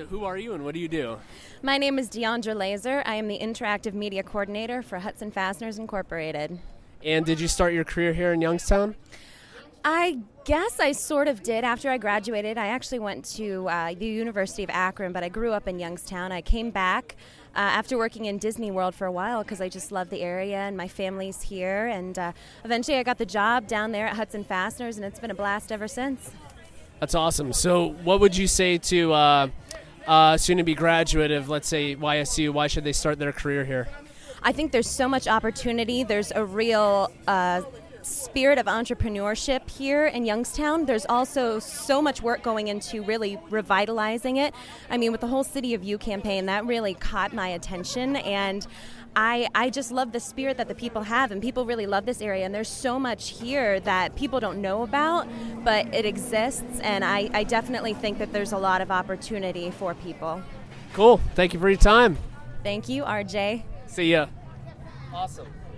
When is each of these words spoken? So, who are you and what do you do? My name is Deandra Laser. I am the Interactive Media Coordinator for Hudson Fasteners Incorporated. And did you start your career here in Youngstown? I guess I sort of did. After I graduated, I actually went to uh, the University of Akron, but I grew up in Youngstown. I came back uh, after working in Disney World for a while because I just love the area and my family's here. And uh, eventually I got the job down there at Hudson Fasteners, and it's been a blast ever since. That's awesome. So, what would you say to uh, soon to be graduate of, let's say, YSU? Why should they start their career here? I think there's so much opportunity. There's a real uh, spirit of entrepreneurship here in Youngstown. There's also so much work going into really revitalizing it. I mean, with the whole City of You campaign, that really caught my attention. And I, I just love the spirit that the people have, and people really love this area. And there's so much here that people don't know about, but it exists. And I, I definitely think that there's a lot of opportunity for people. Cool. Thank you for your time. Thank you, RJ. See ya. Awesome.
So, 0.00 0.06
who 0.06 0.24
are 0.24 0.38
you 0.38 0.54
and 0.54 0.64
what 0.64 0.72
do 0.72 0.80
you 0.80 0.88
do? 0.88 1.18
My 1.62 1.76
name 1.76 1.98
is 1.98 2.08
Deandra 2.08 2.56
Laser. 2.56 3.02
I 3.04 3.16
am 3.16 3.28
the 3.28 3.38
Interactive 3.38 3.92
Media 3.92 4.22
Coordinator 4.22 4.80
for 4.80 4.98
Hudson 4.98 5.30
Fasteners 5.30 5.78
Incorporated. 5.78 6.58
And 7.04 7.26
did 7.26 7.38
you 7.38 7.46
start 7.46 7.74
your 7.74 7.84
career 7.84 8.14
here 8.14 8.32
in 8.32 8.40
Youngstown? 8.40 8.94
I 9.84 10.20
guess 10.46 10.80
I 10.80 10.92
sort 10.92 11.28
of 11.28 11.42
did. 11.42 11.64
After 11.64 11.90
I 11.90 11.98
graduated, 11.98 12.56
I 12.56 12.68
actually 12.68 13.00
went 13.00 13.26
to 13.36 13.68
uh, 13.68 13.92
the 13.92 14.06
University 14.06 14.64
of 14.64 14.70
Akron, 14.70 15.12
but 15.12 15.22
I 15.22 15.28
grew 15.28 15.52
up 15.52 15.68
in 15.68 15.78
Youngstown. 15.78 16.32
I 16.32 16.40
came 16.40 16.70
back 16.70 17.16
uh, 17.54 17.58
after 17.58 17.98
working 17.98 18.24
in 18.24 18.38
Disney 18.38 18.70
World 18.70 18.94
for 18.94 19.06
a 19.06 19.12
while 19.12 19.42
because 19.42 19.60
I 19.60 19.68
just 19.68 19.92
love 19.92 20.08
the 20.08 20.22
area 20.22 20.60
and 20.60 20.78
my 20.78 20.88
family's 20.88 21.42
here. 21.42 21.88
And 21.88 22.18
uh, 22.18 22.32
eventually 22.64 22.96
I 22.96 23.02
got 23.02 23.18
the 23.18 23.26
job 23.26 23.66
down 23.66 23.92
there 23.92 24.06
at 24.06 24.16
Hudson 24.16 24.44
Fasteners, 24.44 24.96
and 24.96 25.04
it's 25.04 25.20
been 25.20 25.30
a 25.30 25.34
blast 25.34 25.70
ever 25.70 25.86
since. 25.86 26.30
That's 27.00 27.14
awesome. 27.14 27.52
So, 27.52 27.92
what 28.04 28.20
would 28.20 28.36
you 28.36 28.46
say 28.46 28.76
to 28.78 29.50
uh, 30.10 30.36
soon 30.36 30.58
to 30.58 30.64
be 30.64 30.74
graduate 30.74 31.30
of, 31.30 31.48
let's 31.48 31.68
say, 31.68 31.94
YSU? 31.94 32.50
Why 32.50 32.66
should 32.66 32.82
they 32.82 32.92
start 32.92 33.20
their 33.20 33.32
career 33.32 33.64
here? 33.64 33.86
I 34.42 34.50
think 34.50 34.72
there's 34.72 34.90
so 34.90 35.08
much 35.08 35.28
opportunity. 35.28 36.02
There's 36.02 36.32
a 36.32 36.44
real 36.44 37.12
uh, 37.28 37.62
spirit 38.02 38.58
of 38.58 38.66
entrepreneurship 38.66 39.68
here 39.70 40.06
in 40.06 40.24
Youngstown. 40.24 40.86
There's 40.86 41.06
also 41.06 41.58
so 41.58 42.00
much 42.00 42.22
work 42.22 42.42
going 42.42 42.68
into 42.68 43.02
really 43.02 43.38
revitalizing 43.50 44.36
it. 44.36 44.54
I 44.88 44.96
mean, 44.96 45.12
with 45.12 45.20
the 45.20 45.26
whole 45.26 45.44
City 45.44 45.74
of 45.74 45.84
You 45.84 45.98
campaign, 45.98 46.46
that 46.46 46.66
really 46.66 46.94
caught 46.94 47.32
my 47.32 47.48
attention. 47.48 48.16
And 48.16 48.66
I, 49.16 49.48
I 49.54 49.70
just 49.70 49.90
love 49.90 50.12
the 50.12 50.20
spirit 50.20 50.56
that 50.58 50.68
the 50.68 50.74
people 50.74 51.02
have, 51.02 51.32
and 51.32 51.42
people 51.42 51.66
really 51.66 51.86
love 51.86 52.06
this 52.06 52.20
area. 52.20 52.44
And 52.44 52.54
there's 52.54 52.68
so 52.68 52.98
much 52.98 53.30
here 53.40 53.80
that 53.80 54.14
people 54.14 54.40
don't 54.40 54.60
know 54.60 54.82
about, 54.82 55.28
but 55.64 55.92
it 55.94 56.06
exists. 56.06 56.80
And 56.80 57.04
I, 57.04 57.28
I 57.34 57.44
definitely 57.44 57.94
think 57.94 58.18
that 58.18 58.32
there's 58.32 58.52
a 58.52 58.58
lot 58.58 58.80
of 58.80 58.90
opportunity 58.90 59.70
for 59.70 59.94
people. 59.94 60.42
Cool. 60.92 61.20
Thank 61.34 61.54
you 61.54 61.60
for 61.60 61.68
your 61.68 61.78
time. 61.78 62.18
Thank 62.62 62.88
you, 62.88 63.04
RJ. 63.04 63.62
See 63.86 64.12
ya. 64.12 64.26
Awesome. 65.12 65.46